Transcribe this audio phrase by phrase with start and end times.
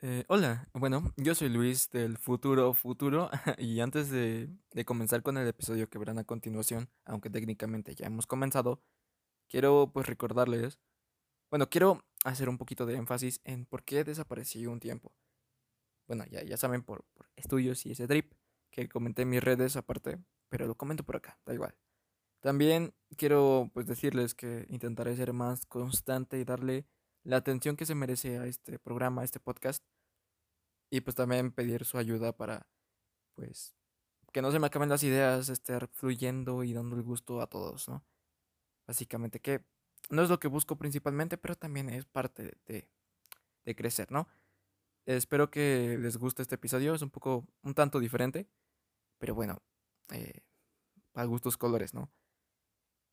[0.00, 4.48] Eh, hola, bueno, yo soy Luis del futuro futuro y antes de,
[4.86, 8.80] comenzar con el episodio que verán a continuación, aunque técnicamente ya hemos comenzado,
[9.48, 10.78] quiero pues recordarles,
[11.50, 15.12] bueno, quiero hacer un poquito de énfasis en por qué desaparecí un tiempo.
[16.06, 18.32] Bueno, ya, ya saben por, por estudios y ese drip
[18.70, 20.18] que comenté en mis redes aparte,
[20.48, 21.74] pero lo comento por acá, da igual.
[22.40, 26.86] También quiero pues decirles que intentaré ser más constante y darle
[27.28, 29.84] la atención que se merece a este programa, a este podcast
[30.90, 32.66] y pues también pedir su ayuda para,
[33.34, 33.76] pues,
[34.32, 37.86] que no se me acaben las ideas, estar fluyendo y dando el gusto a todos,
[37.86, 38.02] ¿no?
[38.86, 39.62] Básicamente que
[40.08, 42.88] no es lo que busco principalmente, pero también es parte de,
[43.66, 44.26] de crecer, ¿no?
[45.04, 48.48] Espero que les guste este episodio, es un poco, un tanto diferente,
[49.18, 49.60] pero bueno,
[50.12, 50.40] eh,
[51.12, 52.10] a gustos colores, ¿no?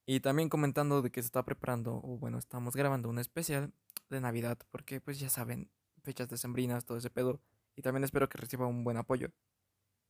[0.05, 3.73] Y también comentando de que se está preparando, o bueno, estamos grabando un especial
[4.09, 5.69] de Navidad, porque pues ya saben,
[6.03, 7.41] fechas decembrinas, todo ese pedo.
[7.75, 9.31] Y también espero que reciba un buen apoyo.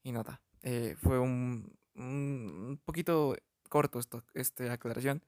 [0.03, 3.35] Y nada, eh, fue un, un poquito
[3.69, 5.23] corto esto, esta aclaración.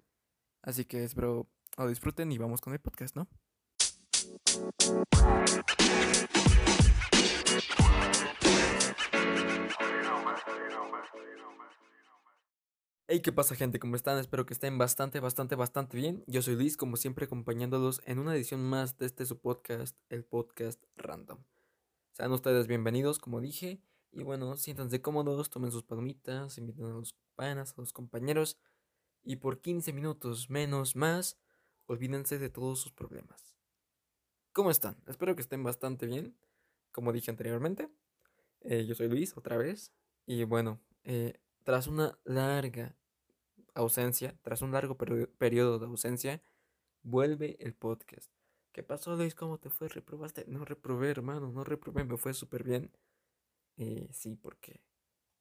[0.62, 3.28] Así que espero lo disfruten y vamos con el podcast, ¿no?
[13.10, 13.80] Hey, ¿qué pasa gente?
[13.80, 14.18] ¿Cómo están?
[14.18, 16.26] Espero que estén bastante, bastante, bastante bien.
[16.28, 20.26] Yo soy Luis, como siempre, acompañándolos en una edición más de este su podcast, el
[20.26, 21.40] podcast Random.
[22.12, 23.80] Sean ustedes bienvenidos, como dije,
[24.12, 28.58] y bueno, siéntanse cómodos, tomen sus palomitas, inviten a los panas, a los compañeros,
[29.24, 31.38] y por 15 minutos menos más,
[31.86, 33.56] olvídense de todos sus problemas.
[34.52, 34.98] ¿Cómo están?
[35.08, 36.36] Espero que estén bastante bien,
[36.92, 37.88] como dije anteriormente.
[38.60, 39.94] Eh, yo soy Luis, otra vez,
[40.26, 42.96] y bueno, eh, tras una larga
[43.74, 46.42] ausencia, tras un largo periodo de ausencia,
[47.04, 48.32] vuelve el podcast.
[48.72, 49.36] ¿Qué pasó, Luis?
[49.36, 49.90] ¿Cómo te fue?
[49.90, 50.46] ¿Reprobaste?
[50.48, 52.90] No reprobé, hermano, no reprobé, me fue súper bien.
[53.76, 54.82] Eh, sí, porque,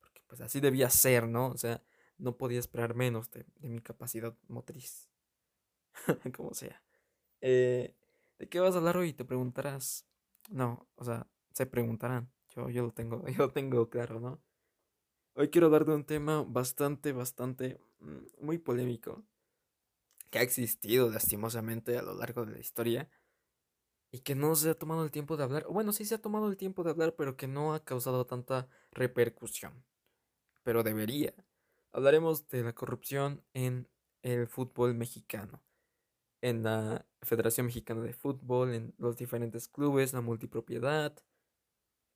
[0.00, 1.46] porque pues así debía ser, ¿no?
[1.46, 1.80] O sea,
[2.18, 5.08] no podía esperar menos de, mi capacidad motriz.
[6.36, 6.82] Como sea.
[7.40, 7.94] Eh,
[8.40, 9.12] ¿De qué vas a hablar hoy?
[9.12, 10.08] Te preguntarás.
[10.50, 12.32] No, o sea, se preguntarán.
[12.48, 14.42] Yo, yo lo tengo, yo lo tengo claro, ¿no?
[15.38, 19.22] Hoy quiero hablar de un tema bastante, bastante, mm, muy polémico,
[20.30, 23.10] que ha existido lastimosamente a lo largo de la historia
[24.10, 25.66] y que no se ha tomado el tiempo de hablar.
[25.68, 28.66] Bueno, sí se ha tomado el tiempo de hablar, pero que no ha causado tanta
[28.92, 29.84] repercusión.
[30.62, 31.34] Pero debería.
[31.92, 33.88] Hablaremos de la corrupción en
[34.22, 35.62] el fútbol mexicano,
[36.40, 41.14] en la Federación Mexicana de Fútbol, en los diferentes clubes, la multipropiedad,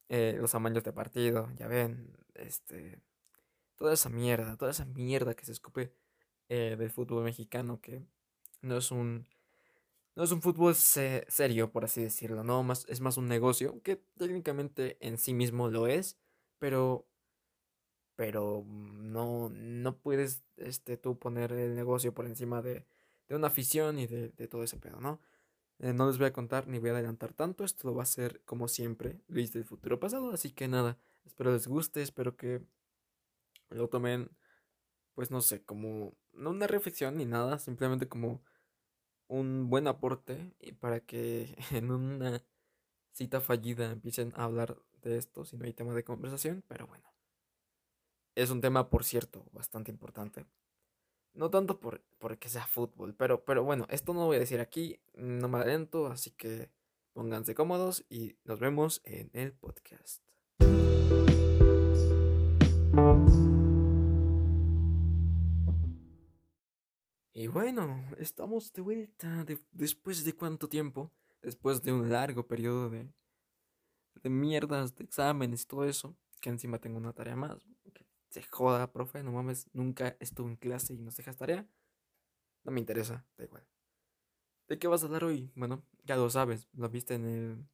[0.08, 2.98] eh, los amaños de partido, ya ven, este,
[3.80, 5.90] toda esa mierda, toda esa mierda que se escupe
[6.50, 8.02] eh, del fútbol mexicano, que
[8.60, 9.26] no es un,
[10.14, 13.96] no es un fútbol serio, por así decirlo, no, más, es más un negocio, que
[14.18, 16.18] técnicamente en sí mismo lo es,
[16.58, 17.06] pero,
[18.16, 22.84] pero no, no puedes este, tú poner el negocio por encima de,
[23.30, 25.22] de una afición y de, de, todo ese pedo, ¿no?
[25.78, 28.06] Eh, no les voy a contar ni voy a adelantar tanto, esto lo va a
[28.06, 32.60] ser como siempre Luis del futuro pasado, así que nada, espero les guste, espero que
[33.70, 34.30] lo tomen,
[35.14, 38.42] pues no sé, como no una reflexión ni nada, simplemente como
[39.28, 42.44] un buen aporte y para que en una
[43.12, 47.04] cita fallida empiecen a hablar de esto si no hay tema de conversación, pero bueno.
[48.34, 50.46] Es un tema, por cierto, bastante importante.
[51.32, 54.60] No tanto por, porque sea fútbol, pero, pero bueno, esto no lo voy a decir
[54.60, 56.70] aquí, no me adelanto, así que
[57.12, 60.22] pónganse cómodos y nos vemos en el podcast.
[67.32, 73.08] Y bueno, estamos de vuelta después de cuánto tiempo, después de un largo periodo de,
[74.22, 77.64] de mierdas, de exámenes y todo eso, que encima tengo una tarea más.
[78.30, 81.68] Se joda, profe, no mames, nunca estuve en clase y nos dejas tarea.
[82.64, 83.64] No me interesa, da igual.
[84.68, 85.52] ¿De qué vas a hablar hoy?
[85.54, 87.68] Bueno, ya lo sabes, lo viste en, el,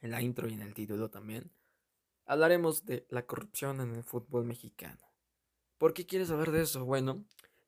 [0.00, 1.52] en la intro y en el título también.
[2.26, 5.00] Hablaremos de la corrupción en el fútbol mexicano.
[5.78, 6.84] ¿Por qué quieres hablar de eso?
[6.84, 7.24] Bueno,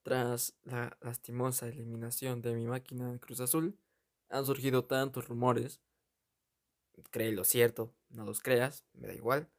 [0.08, 3.78] tras la lastimosa eliminación de mi máquina de Cruz Azul,
[4.30, 5.82] han surgido tantos rumores,
[7.12, 9.50] lo cierto, no los creas, me da igual,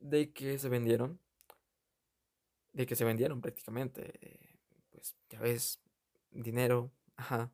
[0.00, 1.20] de que se vendieron,
[2.72, 4.58] de que se vendieron prácticamente,
[4.90, 5.80] pues ya ves,
[6.32, 7.52] dinero, ajá,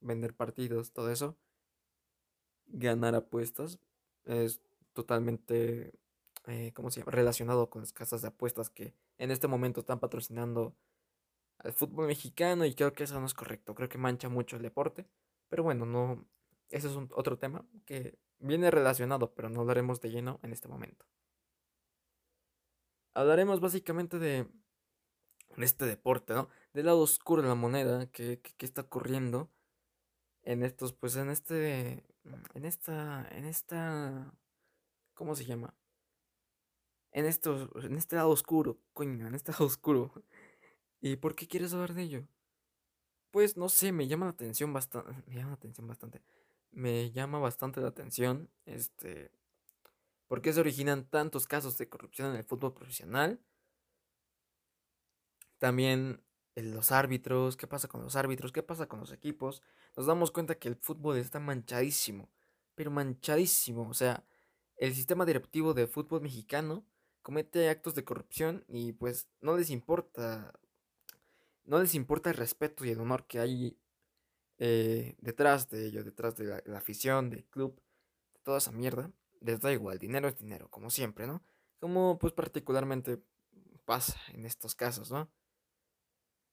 [0.00, 1.38] vender partidos, todo eso,
[2.66, 3.78] ganar apuestas,
[4.24, 4.60] es
[4.92, 5.92] totalmente,
[6.48, 10.00] eh, ¿cómo se llama?, relacionado con las casas de apuestas que en este momento están
[10.00, 10.74] patrocinando
[11.64, 14.62] al fútbol mexicano y creo que eso no es correcto, creo que mancha mucho el
[14.62, 15.06] deporte,
[15.48, 16.26] pero bueno, no,
[16.68, 20.68] ese es un, otro tema que viene relacionado, pero no hablaremos de lleno en este
[20.68, 21.06] momento.
[23.14, 24.46] Hablaremos básicamente de
[25.56, 26.48] este deporte, ¿no?
[26.72, 29.50] Del lado oscuro de la moneda que, que, está ocurriendo
[30.42, 32.04] en estos, pues en este,
[32.54, 34.34] en esta, en esta,
[35.14, 35.74] ¿cómo se llama?
[37.12, 40.24] En estos, en este lado oscuro, coño, en este lado oscuro.
[41.04, 42.26] ¿Y por qué quieres hablar de ello?
[43.30, 46.22] Pues no sé, me llama la atención bastante, me llama la atención bastante,
[46.70, 49.30] me llama bastante la atención, este,
[50.28, 53.38] ¿por qué se originan tantos casos de corrupción en el fútbol profesional?
[55.58, 56.22] También
[56.54, 59.60] los árbitros, qué pasa con los árbitros, qué pasa con los equipos.
[59.98, 62.30] Nos damos cuenta que el fútbol está manchadísimo,
[62.74, 63.86] pero manchadísimo.
[63.90, 64.24] O sea,
[64.76, 66.86] el sistema directivo de fútbol mexicano
[67.20, 70.52] comete actos de corrupción y pues no les importa,
[71.64, 73.78] no les importa el respeto y el honor que hay
[74.58, 77.80] eh, detrás de ello, detrás de la, afición, del club,
[78.34, 79.10] de toda esa mierda.
[79.40, 81.42] Les da igual, dinero es dinero, como siempre, ¿no?
[81.80, 83.20] Como pues particularmente
[83.84, 85.30] pasa en estos casos, ¿no?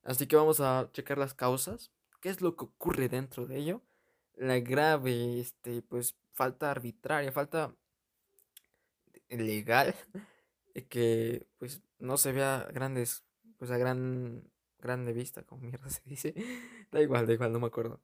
[0.03, 1.91] Así que vamos a checar las causas.
[2.21, 3.81] ¿Qué es lo que ocurre dentro de ello?
[4.35, 7.75] La grave, este, pues, falta arbitraria, falta
[9.29, 9.95] legal,
[10.89, 13.23] que, pues, no se vea grandes,
[13.57, 14.50] pues, a gran,
[14.81, 16.33] grande vista, como mierda se dice.
[16.91, 18.01] da igual, da igual, no me acuerdo.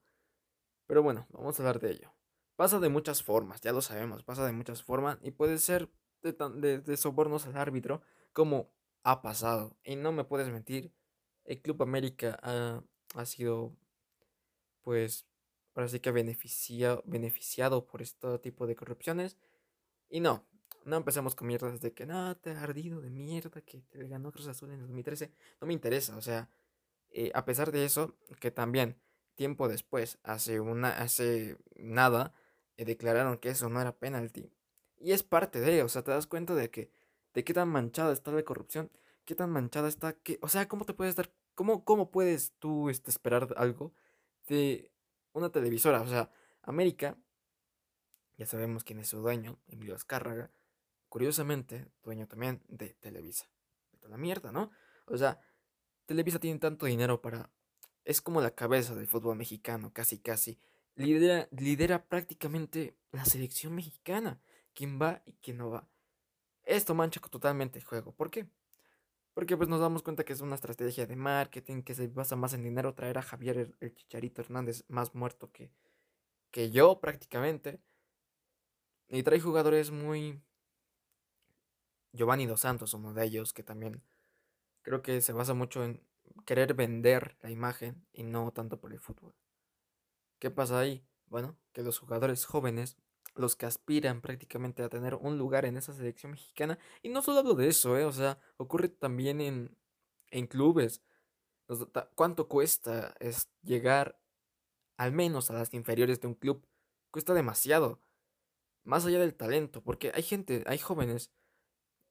[0.86, 2.14] Pero bueno, vamos a hablar de ello.
[2.56, 5.90] Pasa de muchas formas, ya lo sabemos, pasa de muchas formas y puede ser
[6.22, 8.02] de, de, de sobornos al árbitro,
[8.32, 8.72] como
[9.02, 9.76] ha pasado.
[9.84, 10.92] Y no me puedes mentir
[11.48, 13.74] el Club América ha, sido,
[14.82, 15.26] pues,
[15.74, 19.38] ahora sí que beneficiado, beneficiado por este tipo de corrupciones.
[20.10, 20.46] Y no,
[20.84, 24.30] no empecemos con mierdas de que no, te ha ardido de mierda, que te ganó
[24.30, 25.32] Cruz Azul en 2013.
[25.60, 26.50] No me interesa, o sea,
[27.10, 29.00] eh, a pesar de eso, que también
[29.34, 32.34] tiempo después, hace, una, hace nada,
[32.76, 34.50] eh, declararon que eso no era penalti.
[34.98, 36.90] Y es parte de, o sea, te das cuenta de que,
[37.34, 38.90] de qué tan manchada está la corrupción
[39.28, 42.88] qué tan manchada está, que, o sea, ¿cómo te puedes dar, cómo, cómo puedes tú
[42.88, 43.92] este, esperar algo
[44.46, 44.90] de
[45.34, 46.00] una televisora?
[46.00, 46.30] O sea,
[46.62, 47.18] América,
[48.38, 50.50] ya sabemos quién es su dueño, Emilio Azcárraga,
[51.10, 53.50] curiosamente, dueño también de Televisa.
[53.92, 54.70] Vete la mierda, ¿no?
[55.04, 55.38] O sea,
[56.08, 57.50] Televisa tiene tanto dinero para...
[58.02, 60.58] Es como la cabeza del fútbol mexicano, casi, casi.
[60.94, 64.40] Lidera, lidera prácticamente la selección mexicana.
[64.72, 65.86] Quién va y quién no va.
[66.64, 68.12] Esto mancha totalmente el juego.
[68.12, 68.48] ¿Por qué?
[69.34, 72.54] Porque pues nos damos cuenta que es una estrategia de marketing que se basa más
[72.54, 75.70] en dinero, traer a Javier el, Chicharito Hernández más muerto que,
[76.50, 77.82] que yo prácticamente.
[79.10, 80.40] Y trae jugadores muy...
[82.12, 84.02] Giovanni Dos Santos, uno de ellos, que también
[84.88, 86.00] creo que se basa mucho en
[86.46, 89.34] querer vender la imagen y no tanto por el fútbol.
[90.38, 91.06] ¿Qué pasa ahí?
[91.26, 92.96] Bueno, que los jugadores jóvenes
[93.34, 96.78] los que aspiran prácticamente a tener un lugar en esa selección mexicana.
[97.02, 98.04] Y no solo de eso, ¿eh?
[98.06, 99.76] o sea, ocurre también en,
[100.30, 101.02] en clubes.
[102.14, 104.18] ¿Cuánto cuesta es llegar
[104.96, 106.66] al menos a las inferiores de un club?
[107.10, 108.00] Cuesta demasiado.
[108.84, 111.30] Más allá del talento, porque hay gente, hay jóvenes,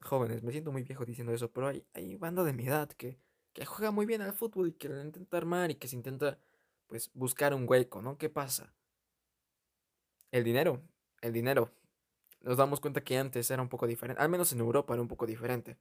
[0.02, 3.20] jóvenes, me siento muy viejo diciendo eso, pero hay, hay banda de mi edad que,
[3.54, 6.40] que juega muy bien al fútbol y que lo intenta armar y que se intenta,
[6.88, 8.18] pues, buscar un hueco, ¿no?
[8.18, 8.74] ¿Qué pasa?
[10.32, 10.82] El dinero
[11.22, 11.72] el dinero.
[12.42, 15.08] Nos damos cuenta que antes era un poco diferente, al menos en Europa era un
[15.08, 15.78] poco diferente.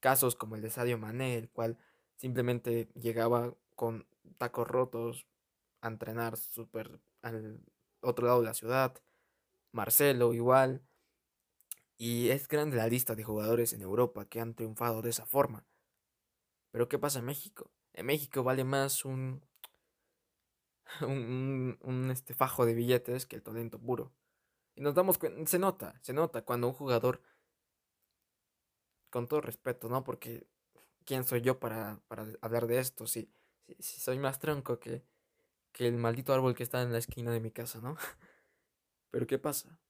[0.00, 1.78] Casos como el de Sadio Mané, el cual
[2.16, 4.06] simplemente llegaba con
[4.38, 5.26] tacos rotos
[5.80, 7.60] a entrenar súper al
[8.00, 8.94] otro lado de la ciudad.
[9.72, 10.82] Marcelo igual.
[11.98, 15.66] Y es grande la lista de jugadores en Europa que han triunfado de esa forma.
[16.70, 17.72] Pero ¿qué pasa en México?
[17.92, 19.44] En México vale más un,
[21.02, 24.12] un, un este fajo de billetes que el talento puro.
[24.76, 27.20] Y nos damos cuenta, se nota, se nota cuando un jugador,
[29.10, 30.04] con todo respeto, ¿no?
[30.04, 30.46] Porque,
[31.04, 32.00] ¿quién soy yo para,
[32.40, 33.08] hablar de esto?
[33.08, 33.28] Si,
[33.80, 35.04] si, soy más tronco que,
[35.72, 37.96] que el maldito árbol que está en la esquina de mi casa, ¿no?
[39.10, 39.80] Pero ¿qué pasa?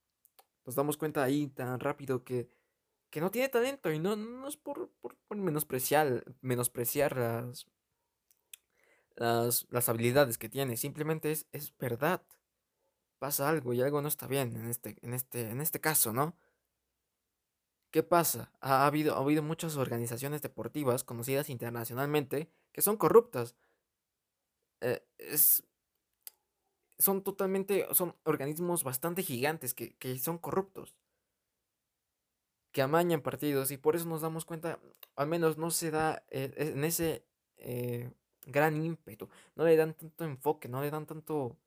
[0.69, 2.47] Nos damos cuenta ahí tan rápido que,
[3.09, 7.65] que no tiene talento y no, no es por, por, menospreciar, menospreciar las,
[9.15, 12.21] las, las habilidades que tiene, simplemente es, es verdad
[13.17, 16.37] pasa algo y algo no está bien en este, en este, en este caso, ¿no?
[17.89, 18.51] ¿Qué pasa?
[18.61, 23.55] Ha habido, ha habido muchas organizaciones deportivas conocidas internacionalmente que son corruptas.
[24.81, 25.63] Eh, es,
[26.99, 30.95] son totalmente, son organismos bastante gigantes que, que, son corruptos.
[32.71, 34.79] Que amañan partidos y por eso nos damos cuenta,
[35.15, 37.25] al menos no se da eh, en ese
[37.57, 38.11] eh,
[38.45, 41.57] gran ímpetu, no le dan tanto enfoque, no le dan tanto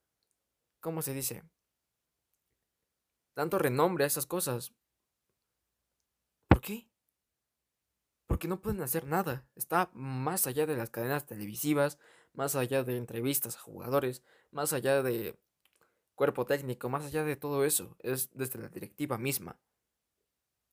[0.81, 1.43] ¿cómo se dice?
[3.35, 4.73] tanto renombre a esas cosas.
[6.49, 6.89] ¿Por qué?
[8.27, 9.47] Porque no pueden hacer nada.
[9.55, 11.99] Está más allá de las cadenas televisivas,
[12.35, 15.39] más allá de entrevistas a jugadores, más allá de
[16.15, 17.97] cuerpo técnico, más allá de todo eso.
[18.01, 19.59] Es desde la directiva misma.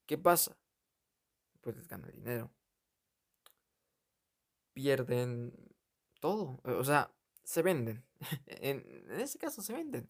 [0.06, 0.58] ¿Qué pasa?
[1.62, 2.52] Pues gana dinero.
[4.74, 5.54] Pierden
[6.20, 6.60] todo.
[6.64, 7.14] O sea,
[7.44, 8.06] se venden.
[8.48, 10.10] en, en ese caso se venden.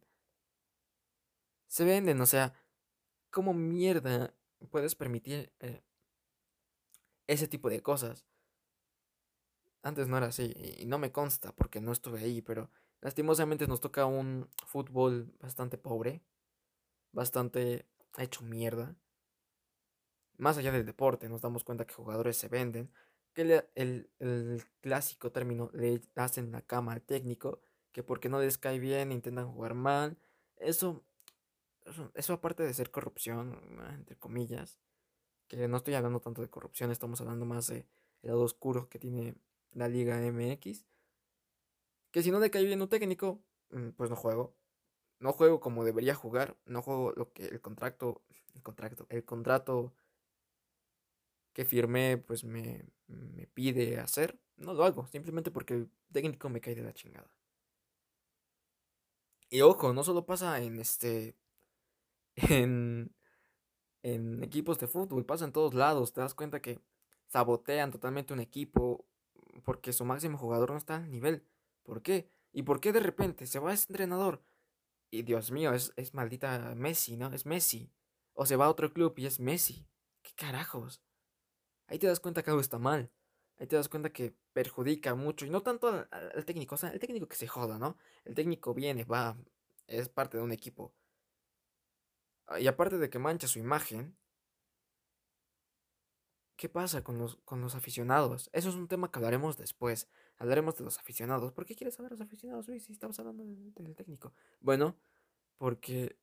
[1.68, 2.54] Se venden, o sea,
[3.30, 4.34] ¿cómo mierda
[4.72, 5.84] puedes permitir eh,
[7.28, 8.26] ese tipo de cosas?
[9.82, 12.70] Antes no era así y no me consta porque no estuve ahí, pero
[13.02, 16.22] lastimosamente nos toca un fútbol bastante pobre,
[17.12, 17.86] bastante
[18.18, 18.96] hecho mierda.
[20.38, 22.92] Más allá del deporte, nos damos cuenta que jugadores se venden,
[23.34, 28.58] que el, el, clásico término le hacen la cama al técnico, que porque no les
[28.58, 30.18] cae bien intentan jugar mal.
[30.58, 31.04] Eso,
[31.86, 33.60] eso, eso aparte de ser corrupción,
[33.94, 34.78] entre comillas,
[35.48, 37.86] que no estoy hablando tanto de corrupción, estamos hablando más de
[38.22, 39.36] el lado oscuro que tiene
[39.74, 40.86] la Liga MX.
[42.12, 44.56] Que si no le cae bien un técnico, mm, pues no juego.
[45.20, 46.58] No juego como debería jugar.
[46.66, 48.24] No juego lo que el contrato.
[48.56, 49.06] El contrato.
[49.10, 49.94] El contrato
[51.54, 54.40] que firmé, pues me, me pide hacer.
[54.58, 55.08] No lo hago.
[55.08, 57.30] Simplemente porque el técnico me cae de la chingada.
[59.50, 61.36] Y ojo, no solo pasa en este.
[62.36, 63.14] En.
[64.02, 66.14] En equipos de fútbol, pasa en todos lados.
[66.14, 66.80] Te das cuenta que
[67.28, 69.06] sabotean totalmente un equipo
[69.60, 71.46] porque su máximo jugador no está al nivel.
[71.84, 72.30] ¿Por qué?
[72.52, 74.44] ¿Y por qué de repente se va ese entrenador?
[75.12, 77.34] Y Dios mío, es, es maldita Messi, ¿no?
[77.34, 77.92] Es Messi.
[78.34, 79.88] O se va a otro club y es Messi.
[80.22, 81.02] ¿Qué carajos?
[81.88, 83.12] Ahí te das cuenta que algo está mal.
[83.58, 85.46] Ahí te das cuenta que perjudica mucho.
[85.46, 86.76] Y no tanto al, técnico.
[86.76, 87.98] O sea, el técnico que se joda, ¿no?
[88.24, 89.38] El técnico viene, va.
[89.88, 90.94] Es parte de un equipo.
[92.60, 94.16] Y aparte de que mancha su imagen,
[96.60, 98.50] ¿Qué pasa con los, con los aficionados?
[98.52, 100.10] Eso es un tema que hablaremos después.
[100.40, 101.54] Hablaremos de los aficionados.
[101.54, 102.84] ¿Por qué quieres saber de los aficionados, Luis?
[102.84, 104.34] Si estamos hablando del, técnico.
[104.60, 104.98] Bueno,
[105.58, 106.18] porque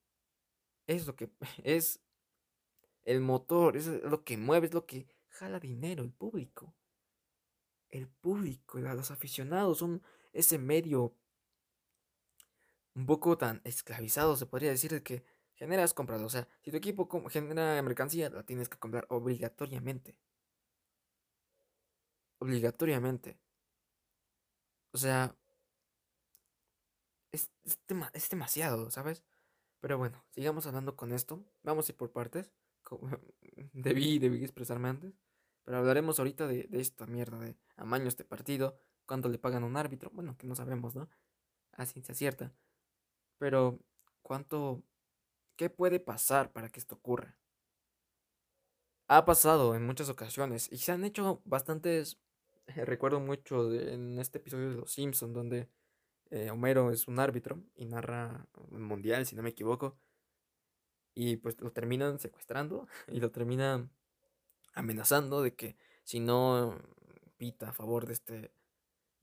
[0.87, 1.31] es lo que
[1.64, 2.00] es
[3.07, 6.75] el motor, es lo que mueve, es lo que jala dinero, el público.
[7.88, 10.02] El público, los aficionados son
[10.35, 11.14] ese medio
[12.95, 15.25] un poco tan esclavizado, se podría decir, que
[15.55, 16.26] generas comprado.
[16.26, 20.14] O sea, si tu equipo genera mercancía, la tienes que comprar obligatoriamente
[22.38, 23.38] obligatoriamente.
[24.93, 25.37] O sea,
[27.33, 29.25] es, es, demasiado, ¿sabes?
[29.81, 31.45] Pero bueno, sigamos hablando con esto.
[31.62, 32.50] Vamos a ir por partes.
[33.73, 35.14] debí, debí expresarme antes.
[35.64, 38.81] Pero hablaremos ahorita de, de esta mierda de amaños de partido.
[39.07, 40.11] Cuánto le pagan a un árbitro.
[40.12, 41.09] Bueno, que no sabemos, ¿no?
[41.73, 42.55] A ciencia cierta.
[43.38, 43.78] Pero,
[44.23, 44.83] ¿cuánto...
[45.57, 47.38] ¿Qué puede pasar para que esto ocurra?
[49.09, 52.19] Ha pasado en muchas ocasiones y se han hecho bastantes
[52.67, 55.69] recuerdo mucho en este episodio de Los Simpsons, donde
[56.31, 59.97] eh, Homero es un árbitro y narra un mundial, si no me equivoco.
[61.15, 63.91] Y pues lo terminan secuestrando y lo terminan
[64.75, 66.79] amenazando de que si no
[67.39, 68.53] pita a favor de este,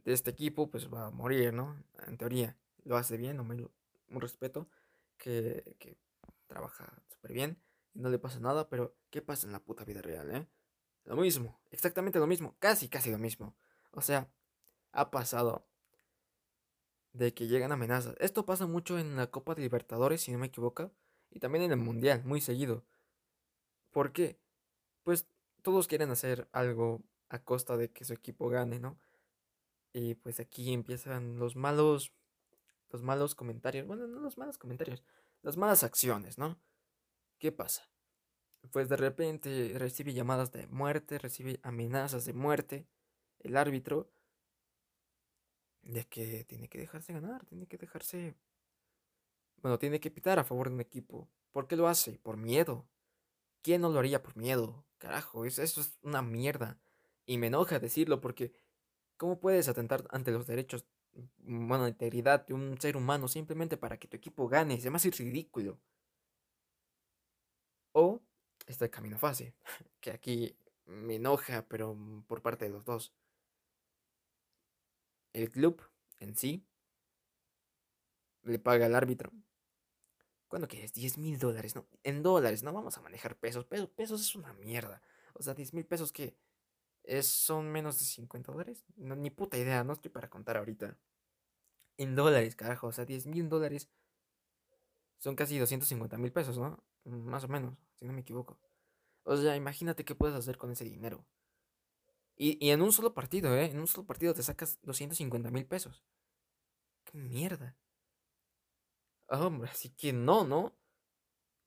[0.04, 1.84] de este equipo, pues va a morir, ¿no?
[2.08, 3.72] En teoría, lo hace bien, Homero,
[4.10, 4.68] un respeto,
[5.18, 5.96] que, que
[6.48, 7.58] trabaja súper bien
[7.94, 10.48] y no le pasa nada, pero ¿qué pasa en la puta vida real, eh?
[11.05, 13.55] Lo mismo, exactamente lo mismo, casi, casi lo mismo.
[13.91, 14.29] O sea,
[14.91, 15.65] ha pasado
[17.13, 18.15] de que llegan amenazas.
[18.19, 20.91] Esto pasa mucho en la Copa de Libertadores, si no me equivoco,
[21.29, 22.83] y también en el Mundial, muy seguido.
[23.91, 24.39] ¿Por qué?
[25.03, 25.27] Pues
[25.62, 28.98] todos quieren hacer algo a costa de que su equipo gane, ¿no?
[29.93, 32.13] Y pues aquí empiezan los malos,
[32.91, 35.03] los malos comentarios, bueno, no los malos comentarios,
[35.41, 36.60] las malas acciones, ¿no?
[37.38, 37.93] ¿Qué pasa?
[38.72, 42.88] Pues de repente recibe llamadas de muerte, recibe amenazas de muerte,
[43.39, 44.10] el árbitro,
[45.82, 48.36] de que tiene que dejarse ganar, tiene que dejarse,
[49.58, 51.29] bueno, tiene que pitar a favor de un equipo.
[51.51, 52.20] ¿Por qué lo hace?
[52.20, 52.88] Por miedo.
[53.62, 54.86] ¿Quién no lo haría por miedo?
[54.98, 56.79] Carajo, eso, es una mierda.
[57.25, 58.53] Y me enoja decirlo porque
[59.17, 60.86] ¿cómo puedes atentar ante los derechos,
[61.38, 64.79] bueno, la integridad de un ser humano simplemente para que tu equipo gane?
[64.82, 65.79] Se me ridículo.
[68.74, 69.53] Está el camino fácil,
[70.01, 71.96] que aquí me enoja, pero
[72.27, 73.13] por parte de los dos.
[75.32, 75.80] El club
[76.18, 76.65] en sí
[78.42, 79.32] le paga al árbitro.
[80.48, 80.92] ¿Cuándo quieres?
[80.94, 83.65] 10 mil dólares, no, en dólares, no vamos a manejar pesos.
[83.65, 85.03] Pesos, pesos es una mierda.
[85.34, 86.36] O sea, 10 mil pesos que
[87.22, 88.84] son menos de 50 dólares.
[88.96, 90.98] Ni puta idea, no estoy para contar ahorita.
[91.98, 92.88] En dólares, carajo.
[92.88, 93.89] O sea, 10 mil dólares
[95.24, 96.84] son casi 250 mil pesos, ¿no?
[97.06, 98.60] Más o menos, si no me equivoco.
[99.24, 101.25] O sea, imagínate qué puedes hacer con ese dinero.
[102.36, 103.68] Y, en un solo partido, ¿eh?
[103.68, 106.03] En un solo partido te sacas 250 mil pesos.
[107.06, 107.77] ¡Qué mierda!
[109.27, 110.75] Hombre, así que no, ¿no?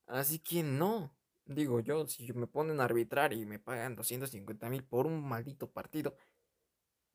[0.05, 1.15] Así que no.
[1.45, 5.71] Digo yo, si me ponen a arbitrar y me pagan 250 mil por un maldito
[5.71, 6.15] partido,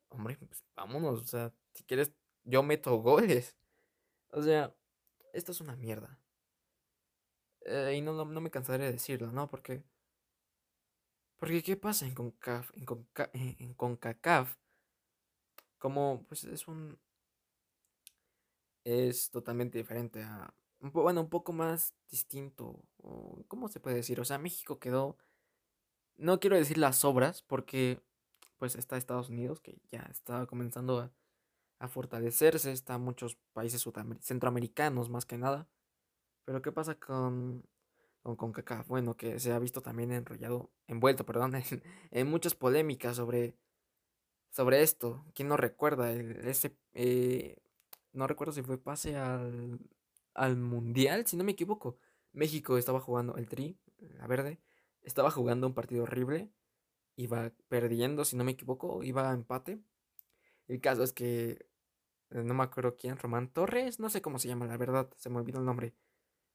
[0.09, 1.21] hombre, pues vámonos.
[1.21, 2.11] O sea, si quieres,
[2.43, 3.55] yo meto goles.
[4.31, 4.75] O sea,
[5.31, 6.19] esto es una mierda.
[7.65, 9.49] Eh, y no, no, me cansaré de decirlo, ¿no?
[9.49, 9.83] Porque.
[11.37, 12.71] Porque, ¿qué pasa en CONCACAF?
[13.33, 14.55] En, en CONCACAF,
[15.77, 16.99] como, pues es un.
[18.85, 20.53] Es totalmente diferente a.
[20.79, 22.83] Bueno, un poco más distinto.
[23.47, 24.19] ¿Cómo se puede decir?
[24.19, 25.17] O sea, México quedó.
[26.17, 28.01] No quiero decir las obras, porque.
[28.57, 31.11] Pues está Estados Unidos, que ya está comenzando a,
[31.79, 32.71] a fortalecerse.
[32.71, 33.85] Está muchos países
[34.21, 35.67] centroamericanos, más que nada
[36.45, 37.63] pero ¿qué pasa con,
[38.21, 38.87] con CONCACAF?
[38.87, 41.53] Bueno, que se ha visto también enrollado, envuelto, perdón,
[42.11, 43.55] en, muchas polémicas sobre,
[44.49, 45.25] sobre esto.
[45.35, 46.11] ¿Quién no recuerda?
[46.13, 47.61] ese, eh,
[48.13, 49.79] no recuerdo si fue pase al,
[50.33, 51.97] al Mundial, si no me equivoco.
[52.33, 54.59] México estaba jugando, el Tri, la verde,
[55.01, 56.51] estaba jugando un partido horrible.
[57.15, 59.79] Iba perdiendo, si no me equivoco, iba a empate.
[60.67, 61.67] El caso es que
[62.31, 65.29] eh, no me acuerdo quién, Román Torres, no sé cómo se llama, la verdad, se
[65.29, 65.93] me olvidó el nombre.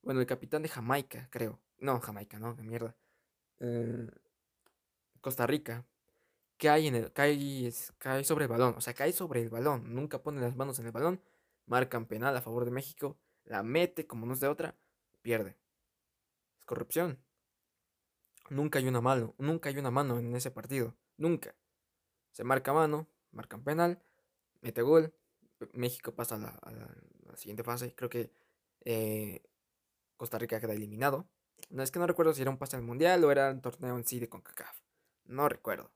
[0.03, 1.61] Bueno, el capitán de Jamaica, creo.
[1.79, 2.97] No, Jamaica, no, qué mierda.
[3.61, 4.09] Eh,
[5.21, 5.85] Costa Rica.
[6.59, 8.75] Cae, en el, cae, cae sobre el balón.
[8.77, 9.95] O sea, cae sobre el balón.
[9.95, 11.21] Nunca pone las manos en el balón.
[11.67, 13.19] Marcan penal a favor de México.
[13.45, 14.77] La mete como no es de otra.
[15.23, 15.57] Pierde.
[16.59, 17.19] Es corrupción.
[18.51, 19.35] Nunca hay una mano.
[19.39, 20.97] Nunca hay una mano en ese partido.
[21.17, 21.55] Nunca.
[22.33, 23.07] Se marca mano.
[23.31, 24.03] Marcan penal.
[24.61, 25.15] Mete gol.
[25.73, 27.95] México pasa a la, siguiente fase.
[27.95, 28.33] Creo que
[28.85, 29.43] eh,
[30.19, 31.27] Costa Rica queda eliminado.
[31.71, 33.97] No es que no recuerdo si era un pase al mundial o era un torneo
[33.97, 34.81] en sí de CONCACAF.
[35.25, 35.91] No recuerdo.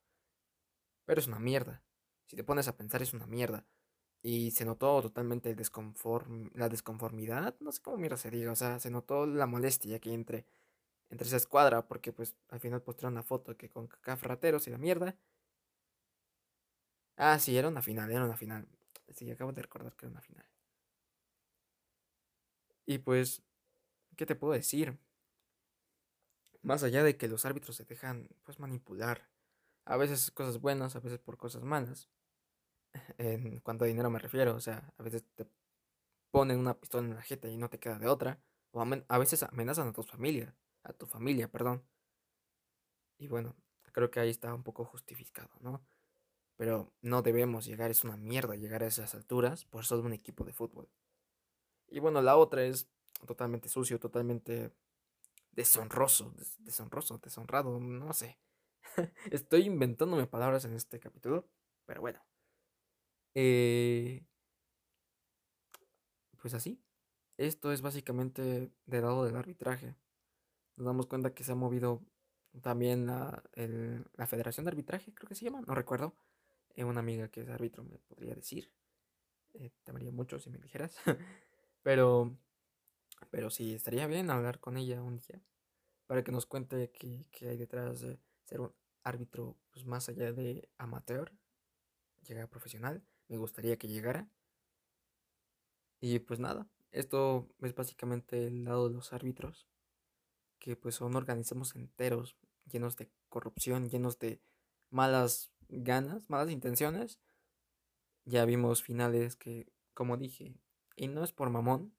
[1.05, 1.83] Pero es una mierda.
[2.27, 3.67] Si te pones a pensar, es una mierda.
[4.23, 5.55] Y se notó totalmente
[6.55, 7.57] la desconformidad.
[7.61, 8.53] No sé cómo mierda se diga.
[8.53, 10.47] O sea, se notó la molestia que entre,
[11.11, 11.87] entre esa escuadra.
[11.87, 15.17] Porque pues al final postraron una foto que con CAF rateros y la mierda.
[17.17, 18.67] Ah, sí, era una final, era una final.
[19.15, 20.47] Sí, acabo de recordar que era una final.
[22.87, 23.43] Y pues
[24.17, 24.99] ¿Qué te puedo decir?
[26.63, 29.29] Más allá de que los árbitros se dejan pues manipular.
[29.85, 32.09] A veces cosas buenas, a veces por cosas malas.
[33.19, 35.47] En cuanto a dinero me refiero, o sea, a veces te
[36.31, 38.43] ponen una pistola en la jeta y no te queda de otra.
[38.73, 41.85] O a veces amenazan a tu familia, a tu familia, perdón.
[43.19, 43.57] Y bueno,
[43.93, 45.85] creo que ahí está un poco justificado, ¿no?
[46.57, 50.45] Pero no debemos llegar, es una mierda llegar a esas alturas por solo un equipo
[50.45, 50.89] de fútbol.
[51.89, 52.89] Y bueno, la otra es
[53.27, 54.73] totalmente sucio, totalmente
[55.53, 58.39] deshonroso, deshonroso, deshonrado, no sé.
[59.31, 61.49] Estoy inventándome palabras en este capítulo,
[61.87, 62.21] pero bueno.
[63.35, 64.25] Eh,
[66.41, 66.83] pues así.
[67.39, 69.97] Esto es básicamente de lado del arbitraje.
[70.77, 72.03] Nos damos cuenta que se ha movido
[72.61, 73.43] también la,
[74.15, 76.15] la Federación de Arbitraje, creo que se llama, no recuerdo.
[76.75, 78.73] Eh, una amiga que es árbitro me podría decir.
[79.55, 80.97] Eh, te amaría mucho si me dijeras.
[81.83, 82.37] pero
[83.31, 85.43] pero sí, estaría bien hablar con ella un día
[86.13, 90.69] para que nos cuente qué, hay detrás de ser un árbitro pues, más allá de
[90.77, 91.33] amateur,
[92.23, 93.03] llegar profesional.
[93.29, 94.29] Me gustaría que llegara.
[96.01, 99.67] Y pues nada, esto es básicamente el lado de los árbitros,
[100.59, 102.37] que pues son organismos enteros,
[102.71, 104.43] llenos de corrupción, llenos de
[104.91, 107.21] malas ganas, malas intenciones.
[108.27, 110.55] Ya vimos finales que, como dije,
[110.95, 111.95] y no es por mamón,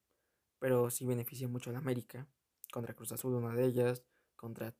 [0.58, 2.26] pero sí beneficia mucho a la América.
[2.72, 4.04] Contra Cruz Azul, una de ellas.
[4.36, 4.74] Contra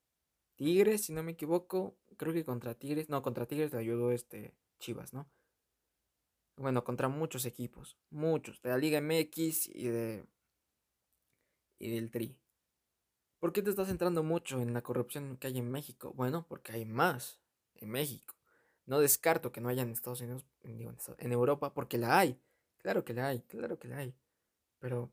[0.57, 1.97] Tigres, si no me equivoco.
[2.17, 3.09] Creo que contra Tigres.
[3.09, 5.29] No, contra Tigres le ayudó este Chivas, ¿no?
[6.57, 7.97] Bueno, contra muchos equipos.
[8.11, 8.61] Muchos.
[8.63, 10.27] De la Liga MX y de.
[11.79, 12.37] y del Tri.
[13.41, 16.13] ¿Por qué te estás centrando mucho en la corrupción que hay en México?
[16.15, 17.41] Bueno, porque hay más
[17.75, 18.35] en México.
[18.87, 22.41] No descarto que no haya en Estados Unidos, en Europa, porque la hay.
[22.79, 24.15] Claro que la hay, claro que la hay.
[24.79, 25.11] Pero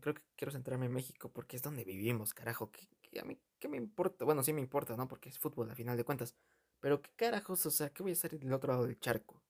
[0.00, 2.70] creo que quiero centrarme en México porque es donde vivimos, carajo.
[2.70, 2.88] Que,
[3.20, 4.24] a mí, ¿qué me importa?
[4.24, 5.08] Bueno, sí me importa, ¿no?
[5.08, 6.34] Porque es fútbol, a final de cuentas.
[6.80, 9.42] Pero qué carajos, o sea, ¿qué voy a hacer del otro lado del charco?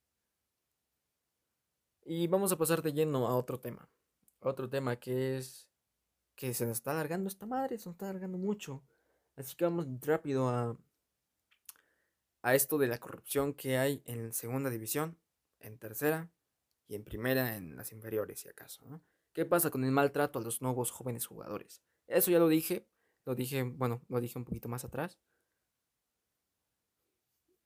[2.05, 3.89] Y vamos a pasar de lleno a otro tema.
[4.41, 5.69] Otro tema que es
[6.37, 8.85] que se nos está alargando esta madre, se nos está alargando mucho.
[9.37, 10.77] Así que vamos rápido a,
[12.43, 15.19] a esto de la corrupción que hay en segunda división,
[15.61, 16.31] en tercera
[16.87, 19.01] y en primera en las inferiores, si acaso, ¿no?
[19.37, 21.83] ¿Qué pasa con el maltrato a los nuevos jóvenes jugadores?
[22.07, 22.89] Eso ya lo dije,
[23.27, 25.19] lo dije, bueno, lo dije un poquito más atrás.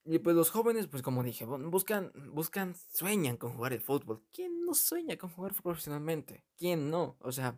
[0.05, 4.27] Y pues los jóvenes, pues como dije, buscan, buscan, sueñan con jugar el fútbol.
[4.33, 6.45] ¿Quién no sueña con jugar profesionalmente?
[6.57, 7.17] ¿Quién no?
[7.21, 7.57] O sea,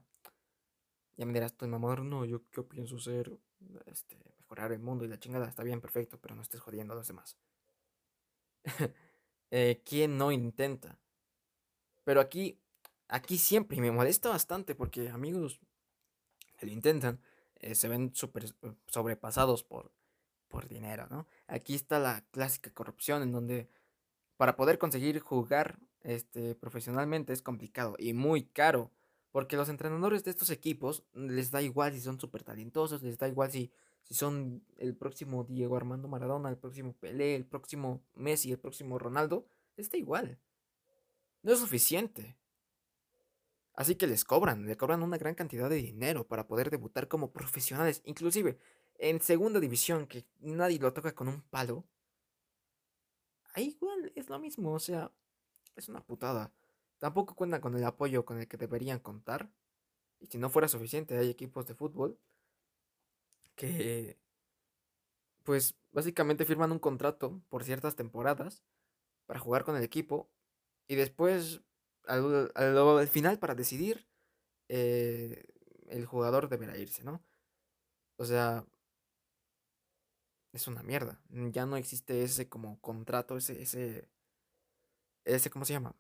[1.17, 3.33] ya me dirás, tu mamador, no, yo qué pienso ser,
[3.87, 6.97] este, mejorar el mundo y la chingada, está bien, perfecto, pero no estés jodiendo a
[6.99, 7.39] los demás.
[9.51, 10.99] eh, ¿Quién no intenta?
[12.05, 12.62] Pero aquí,
[13.13, 15.61] aquí siempre, y me molesta bastante porque amigos
[16.57, 17.21] que lo intentan,
[17.57, 19.93] eh, se ven super, eh, sobrepasados por,
[20.49, 21.29] por dinero, ¿no?
[21.47, 23.69] Aquí está la clásica corrupción en donde
[24.37, 28.91] para poder conseguir jugar este, profesionalmente es complicado y muy caro.
[29.31, 33.29] Porque los entrenadores de estos equipos les da igual si son súper talentosos, les da
[33.29, 33.73] igual si,
[34.03, 38.99] si son el próximo Diego Armando Maradona, el próximo Pelé, el próximo Messi, el próximo
[38.99, 39.47] Ronaldo,
[39.77, 40.39] les da igual.
[41.43, 42.37] No es suficiente.
[43.75, 47.33] Así que les cobran, le cobran una gran cantidad de dinero para poder debutar como
[47.33, 48.03] profesionales.
[48.05, 48.59] Inclusive
[48.99, 51.85] en segunda división, que nadie lo toca con un palo.
[53.55, 55.11] Ahí igual es lo mismo, o sea,
[55.77, 56.53] es una putada.
[56.99, 59.51] Tampoco cuentan con el apoyo con el que deberían contar.
[60.21, 62.19] Y si no fuera suficiente, hay equipos de fútbol
[63.57, 64.19] que,
[65.43, 68.63] pues, básicamente firman un contrato por ciertas temporadas
[69.27, 70.31] para jugar con el equipo.
[70.87, 71.61] Y después,
[72.07, 74.07] al, final, para decidir,
[74.69, 75.45] eh,
[75.89, 77.23] el jugador deberá irse, ¿no?
[78.17, 78.65] O sea,
[80.53, 81.21] es una mierda.
[81.31, 84.09] Ya no existe ese como contrato, ese, ese,
[85.25, 85.95] ese, ¿cómo se llama?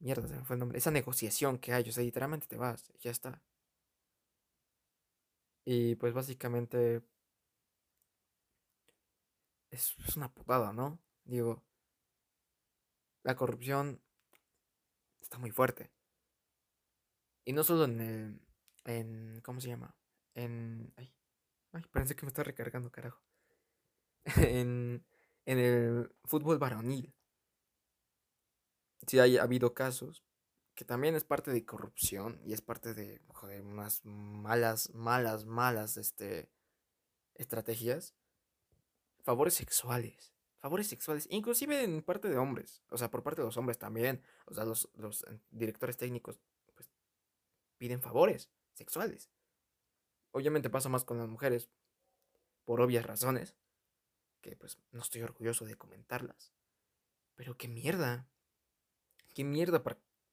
[0.00, 0.78] Mierda, se me fue el nombre.
[0.78, 3.40] Esa negociación que hay, o sea, literalmente te vas, ya está.
[5.64, 7.02] Y pues básicamente
[9.72, 10.98] es, una putada, ¿no?
[11.24, 11.62] Digo,
[13.24, 14.01] la corrupción
[15.32, 15.90] está muy fuerte.
[17.46, 18.40] Y no solo en el,
[18.84, 19.96] en, ¿cómo se llama?
[20.34, 21.10] En, ay,
[21.72, 23.22] ay, que me está recargando, carajo.
[24.36, 25.02] en,
[25.46, 27.14] en el fútbol varonil
[29.06, 30.22] sí hay ha habido casos
[30.74, 35.96] que también es parte de corrupción y es parte de, joder, unas malas, malas, malas,
[35.96, 36.50] este,
[37.34, 38.14] estrategias.
[39.22, 40.31] Favores sexuales.
[40.62, 41.26] Favores sexuales.
[41.28, 42.82] Inclusive en parte de hombres.
[42.88, 44.22] O sea, por parte de los hombres también.
[44.46, 46.40] O sea, los, los eh, directores técnicos,
[46.74, 46.88] pues,
[47.78, 49.28] piden favores sexuales.
[50.30, 51.68] Obviamente pasa más con las mujeres.
[52.64, 53.56] Por obvias razones.
[54.40, 56.54] Que pues no estoy orgulloso de comentarlas.
[57.34, 58.28] Pero qué mierda.
[59.34, 59.82] ¿Qué mierda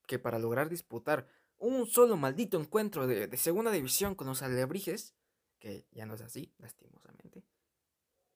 [0.05, 5.15] que para lograr disputar un solo maldito encuentro de, segunda división con los alebrijes,
[5.59, 7.43] que ya no es así, lastimosamente,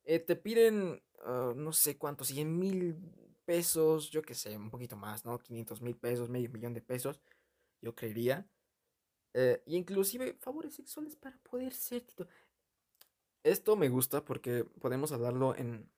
[0.06, 2.98] eh, te piden, ah, no sé cuántos, 100 mil
[3.46, 5.40] pesos, yo qué sé, un poquito más, ¿no?
[5.40, 7.22] 500 mil pesos, medio millón de pesos,
[7.82, 8.48] yo creería.
[9.34, 12.34] Eh, y inclusive favores sexuales para poder ser titular.
[13.44, 15.90] Esto me gusta porque podemos hablarlo en,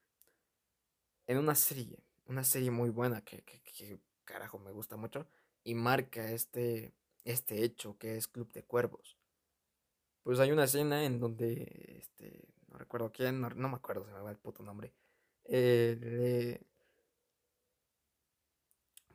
[1.27, 5.27] en una serie, una serie muy buena que, que, que carajo, me gusta mucho,
[5.63, 9.17] y marca este, este hecho que es Club de Cuervos.
[10.23, 14.19] Pues hay una escena en donde, este, no recuerdo quién, no, me acuerdo, se me
[14.19, 14.93] va el puto nombre,
[15.45, 16.61] eh, le,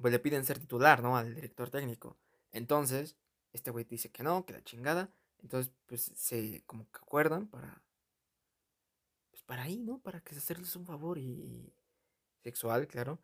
[0.00, 1.16] pues le piden ser titular, ¿no?
[1.16, 2.16] Al director técnico.
[2.52, 3.16] Entonces,
[3.52, 5.12] este güey dice que no, que la chingada.
[5.42, 7.82] Entonces, pues se como que acuerdan para,
[9.30, 9.98] pues para ahí, ¿no?
[10.00, 11.74] Para que hacerles un favor y
[12.42, 13.20] sexual, claro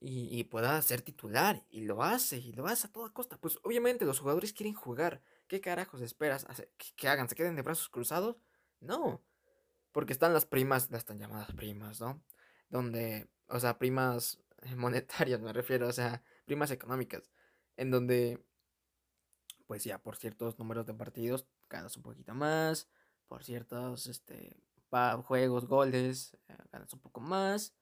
[0.00, 1.64] y, pueda ser titular.
[1.70, 3.38] Y lo hace, y lo hace a toda costa.
[3.38, 5.22] Pues obviamente los jugadores quieren jugar.
[5.46, 6.46] ¿Qué carajos esperas
[6.96, 7.28] que, hagan?
[7.28, 8.36] ¿Se queden de brazos cruzados?
[8.80, 9.22] No.
[9.92, 12.22] Porque están las primas, las tan llamadas primas, ¿no?
[12.68, 14.38] Donde, o sea, primas
[14.76, 17.30] monetarias me refiero, o sea, primas económicas.
[17.76, 18.44] En donde,
[19.66, 22.88] pues ya, por ciertos números de partidos ganas un poquito más.
[23.28, 24.56] Por ciertos, este,
[25.24, 27.74] juegos, goles, eh, ganas un poco más.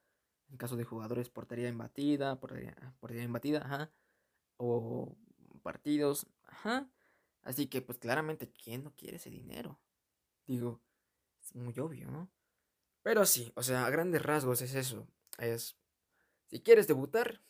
[0.51, 3.93] En caso de jugadores, portería embatida, portería, portería embatida, ajá.
[4.57, 5.17] O
[5.63, 6.89] partidos, ajá.
[7.43, 9.81] Así que, pues claramente, ¿quién no quiere ese dinero?
[10.47, 10.81] Digo,
[11.47, 12.31] es muy obvio, ¿no?
[13.03, 15.07] Pero sí, o sea, a grandes rasgos es eso.
[15.39, 15.79] Es,
[16.49, 17.41] si quieres debutar,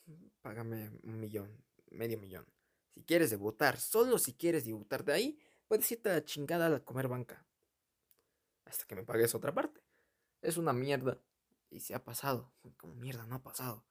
[0.42, 2.46] págame un millón, medio millón.
[2.94, 6.84] Si quieres debutar, solo si quieres debutar de ahí, puedes irte a la chingada a
[6.84, 7.46] comer banca.
[8.66, 9.80] Hasta que me pagues otra parte.
[10.42, 11.18] Es una mierda.
[11.70, 12.52] Y se ha pasado.
[12.76, 13.84] Como mierda, no ha pasado.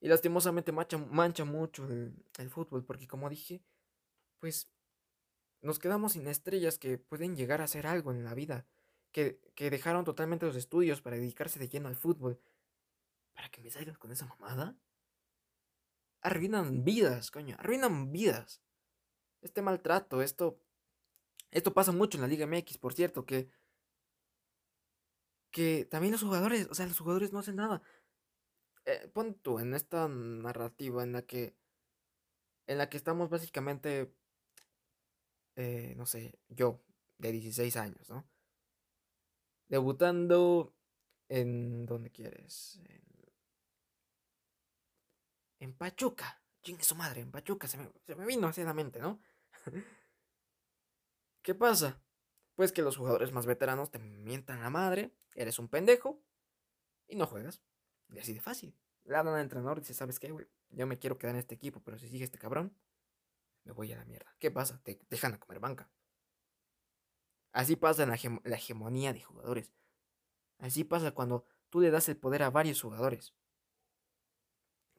[0.00, 2.84] Y lastimosamente mancha, mancha mucho el, fútbol.
[2.84, 3.62] Porque como dije,
[4.38, 4.70] pues
[5.66, 8.66] nos quedamos sin estrellas que pueden llegar a hacer algo en la vida.
[9.12, 12.40] Que, que dejaron totalmente los estudios para dedicarse de lleno al fútbol.
[13.34, 14.76] ¿Para que me salgas con esa mamada?
[16.26, 18.60] arruinan vidas, coño, arruinan vidas.
[19.42, 20.60] Este maltrato, esto
[21.52, 23.48] esto pasa mucho en la Liga MX, por cierto, que
[25.52, 27.82] que también los jugadores, o sea, los jugadores no hacen nada.
[28.84, 31.56] Eh, pon tú en esta narrativa en la que
[32.66, 34.12] en la que estamos básicamente
[35.56, 36.82] eh, no sé, yo
[37.18, 38.28] de 16 años, ¿no?
[39.68, 40.74] Debutando
[41.28, 42.80] en ¿dónde quieres?
[45.58, 46.42] En, Pachuca.
[46.62, 49.20] Chingue su madre, en Pachuca se me, se me vino hacia la mente, ¿no?
[51.42, 52.00] ¿Qué pasa?
[52.54, 56.20] Pues que los jugadores más veteranos te mientan la madre, eres un pendejo
[57.08, 57.62] y no juegas.
[58.08, 58.74] Y así de fácil.
[59.04, 60.46] Le dan al entrenador y dice, ¿sabes qué, güey?
[60.70, 62.76] Yo me quiero quedar en este equipo, pero si sigue este cabrón,
[63.66, 64.34] me voy a la mierda.
[64.38, 64.80] ¿Qué pasa?
[64.84, 65.90] Te dejan a comer banca.
[67.52, 69.72] Así pasa la, la hegemonía de jugadores.
[70.58, 73.34] Así pasa cuando tú le das el poder a varios jugadores.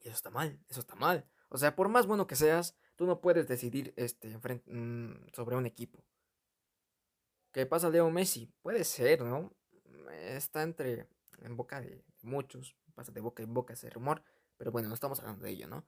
[0.01, 1.27] Y eso está mal, eso está mal.
[1.49, 5.65] O sea, por más bueno que seas, tú no puedes decidir este, mm, sobre un
[5.65, 6.03] equipo.
[7.51, 8.51] ¿Qué pasa Leo Messi?
[8.61, 9.55] Puede ser, ¿no?
[10.11, 11.07] Está entre
[11.41, 14.23] en boca de muchos, pasa de boca en boca ese rumor,
[14.57, 15.85] pero bueno, no estamos hablando de ello, ¿no?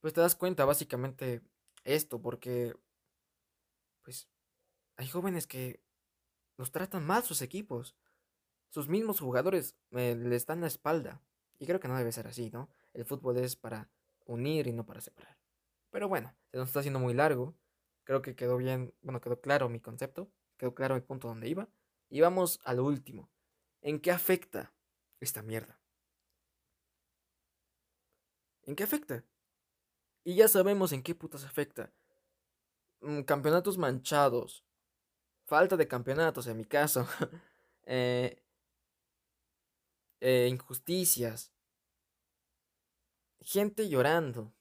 [0.00, 1.42] Pues te das cuenta básicamente
[1.84, 2.76] esto, porque
[4.02, 4.28] pues
[4.96, 5.82] hay jóvenes que
[6.56, 7.96] los tratan mal sus equipos.
[8.70, 11.22] Sus mismos jugadores eh, les dan la espalda.
[11.58, 12.68] Y creo que no debe ser así, ¿no?
[12.92, 13.90] El fútbol es para
[14.26, 15.38] unir y no para separar.
[15.90, 17.56] Pero bueno, se nos está haciendo muy largo.
[18.04, 21.68] Creo que quedó bien, bueno, quedó claro mi concepto, quedó claro el punto donde iba.
[22.08, 23.30] Y vamos a lo último.
[23.80, 24.72] ¿En qué afecta
[25.20, 25.80] esta mierda?
[28.62, 29.24] ¿En qué afecta?
[30.28, 31.90] Y ya sabemos en qué putas afecta.
[33.00, 34.62] Mm, campeonatos manchados.
[35.46, 37.06] Falta de campeonatos, en mi caso.
[37.90, 38.44] Eh,
[40.20, 41.50] eh, injusticias.
[43.40, 44.52] Gente llorando.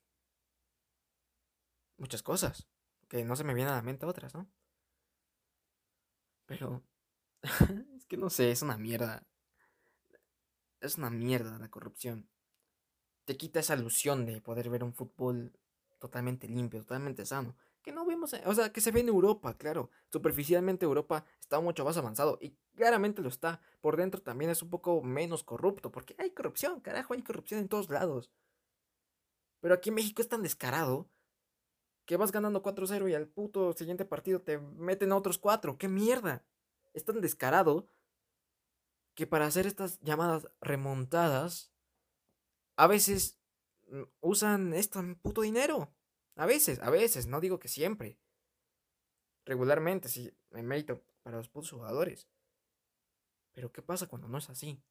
[1.98, 2.70] Muchas cosas
[3.10, 4.50] que no se me vienen a la mente otras, ¿no?
[6.46, 6.86] Pero
[7.98, 9.28] es que no sé, es una mierda.
[10.80, 12.30] Es una mierda la corrupción.
[13.28, 15.52] Te quita esa ilusión de poder ver un fútbol
[16.00, 17.58] totalmente limpio, totalmente sano.
[17.82, 19.90] Que no vemos, o sea, que se ve en Europa, claro.
[20.10, 23.60] Superficialmente Europa está mucho más avanzado y claramente lo está.
[23.82, 27.68] Por dentro también es un poco menos corrupto, porque hay corrupción, carajo, hay corrupción en
[27.68, 28.32] todos lados.
[29.60, 31.10] Pero aquí en México es tan descarado
[32.06, 35.78] que vas ganando 4-0 y al puto siguiente partido te meten a otros 4.
[35.78, 36.46] ¡Qué mierda!
[36.94, 37.90] Es tan descarado
[39.16, 41.74] que para hacer estas llamadas remontadas,
[42.78, 43.38] a veces
[43.88, 45.94] mm, usan esto en puto dinero.
[46.36, 48.18] A veces, a veces, no digo que siempre.
[49.46, 52.28] Regularmente, sí, me mérito para los putos jugadores.
[53.54, 54.82] Pero ¿qué pasa cuando no es así?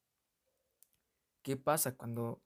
[1.41, 2.43] ¿Qué pasa cuando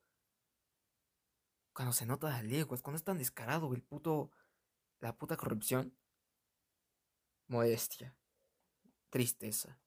[1.74, 4.30] cuando se nota de leguas, cuando es tan descarado el puto
[5.00, 5.98] la puta corrupción,
[7.48, 8.16] modestia,
[9.10, 9.80] tristeza,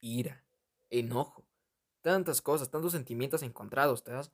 [0.00, 0.44] ira,
[0.90, 1.46] enojo,
[2.02, 4.30] tantas cosas, tantos sentimientos encontrados, ¿te das?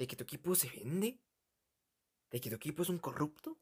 [0.00, 1.20] ¿De que tu equipo se vende?
[2.30, 3.58] ¿De que tu equipo es un corrupto?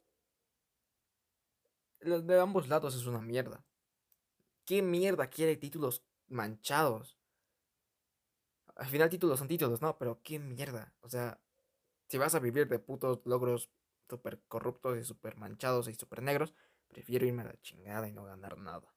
[1.98, 3.66] De ambos lados es una mierda.
[4.64, 7.18] ¿Qué mierda quiere títulos manchados?
[8.76, 9.98] Al final títulos son títulos, ¿no?
[9.98, 10.94] Pero qué mierda.
[11.00, 11.40] O sea,
[12.06, 13.68] si vas a vivir de putos logros
[14.08, 16.54] súper corruptos y súper manchados y súper negros,
[16.86, 18.94] prefiero irme a la chingada y no ganar nada.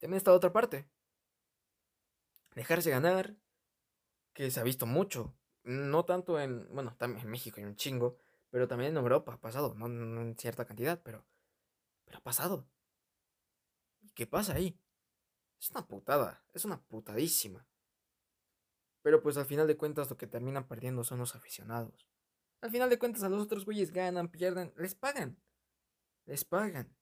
[0.00, 0.90] También está otra parte.
[2.56, 3.36] Dejarse ganar,
[4.32, 5.36] que se ha visto mucho.
[5.64, 8.18] No tanto en, bueno, también en México y un chingo,
[8.50, 11.24] pero también en Europa ha pasado, no, en cierta cantidad, pero,
[12.04, 12.68] pero ha pasado.
[14.00, 14.78] ¿Y qué pasa ahí?
[15.60, 17.66] Es una putada, es una putadísima.
[19.02, 22.08] Pero pues al final de cuentas lo que terminan perdiendo son los aficionados.
[22.60, 25.40] Al final de cuentas a los otros güeyes ganan, pierden, les pagan.
[26.26, 26.96] Les pagan.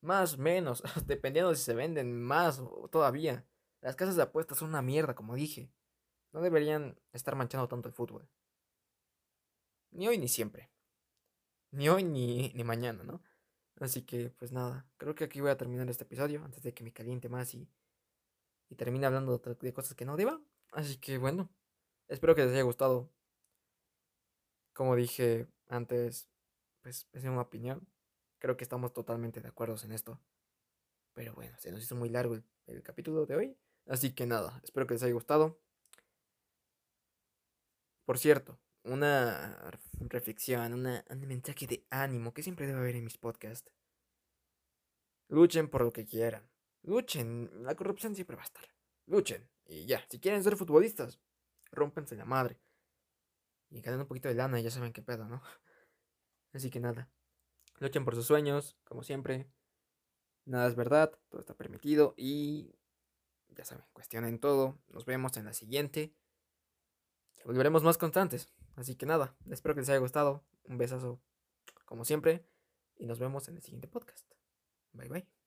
[0.00, 3.46] Más, menos, dependiendo si se venden más todavía.
[3.80, 5.70] Las casas de apuestas son una mierda, como dije.
[6.32, 8.28] No deberían estar manchando tanto el fútbol.
[9.90, 10.70] Ni hoy ni siempre.
[11.70, 13.22] Ni hoy ni, ni mañana, ¿no?
[13.80, 16.82] Así que, pues nada, creo que aquí voy a terminar este episodio antes de que
[16.84, 17.68] me caliente más y,
[18.68, 20.40] y termine hablando de cosas que no deba.
[20.72, 21.48] Así que bueno,
[22.08, 23.10] espero que les haya gustado
[24.78, 26.28] como dije antes,
[26.82, 27.88] pues es una opinión.
[28.38, 30.20] Creo que estamos totalmente de acuerdo en esto.
[31.14, 33.58] Pero bueno, se nos hizo muy largo el, capítulo de hoy.
[33.88, 35.58] Así que nada, espero que les haya gustado.
[38.08, 43.18] Por cierto, una reflexión, una, un mensaje de ánimo que siempre debe haber en mis
[43.18, 43.70] podcasts.
[45.28, 46.48] Luchen por lo que quieran.
[46.84, 48.64] Luchen, la corrupción siempre va a estar.
[49.04, 49.46] Luchen.
[49.66, 51.20] Y ya, si quieren ser futbolistas,
[51.70, 52.58] rómpense la madre.
[53.68, 55.42] y ganen un poquito de lana, ya saben qué pedo, ¿no?
[56.54, 57.10] Así que nada,
[57.78, 59.50] luchen por sus sueños, como siempre.
[60.46, 62.74] Nada es verdad, todo está permitido y
[63.48, 64.78] ya saben, cuestionen todo.
[64.88, 66.14] Nos vemos en la siguiente.
[67.44, 68.48] Volveremos más constantes.
[68.76, 70.44] Así que nada, espero que les haya gustado.
[70.64, 71.20] Un besazo
[71.84, 72.44] como siempre
[72.96, 74.30] y nos vemos en el siguiente podcast.
[74.92, 75.37] Bye bye.